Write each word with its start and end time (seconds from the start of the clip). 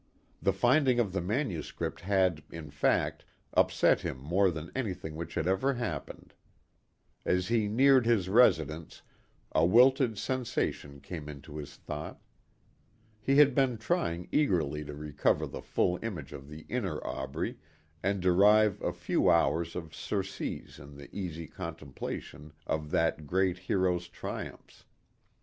The 0.41 0.51
finding 0.51 0.99
of 0.99 1.13
the 1.13 1.21
manuscript 1.21 2.01
had, 2.01 2.41
in 2.49 2.71
fact, 2.71 3.23
upset 3.53 4.01
him 4.01 4.17
more 4.17 4.49
than 4.49 4.71
anything 4.75 5.15
which 5.15 5.35
had 5.35 5.45
ever 5.45 5.75
happened. 5.75 6.33
As 7.23 7.49
he 7.49 7.67
neared 7.67 8.07
his 8.07 8.27
residence 8.27 9.03
a 9.51 9.63
wilted 9.63 10.17
sensation 10.17 11.01
came 11.01 11.29
into 11.29 11.57
his 11.57 11.75
thought. 11.75 12.19
He 13.21 13.35
had 13.35 13.53
been 13.53 13.77
trying 13.77 14.27
eagerly 14.31 14.83
to 14.85 14.95
recover 14.95 15.45
the 15.45 15.61
full 15.61 15.99
image 16.01 16.33
of 16.33 16.49
the 16.49 16.65
inner 16.67 16.97
Aubrey 17.05 17.59
and 18.01 18.21
derive 18.21 18.81
a 18.81 18.93
few 18.93 19.29
hours 19.29 19.75
of 19.75 19.93
surcease 19.93 20.79
in 20.79 20.97
the 20.97 21.15
easy 21.15 21.45
contemplation 21.45 22.53
of 22.65 22.89
that 22.89 23.27
great 23.27 23.59
hero's 23.59 24.07
triumphs. 24.07 24.85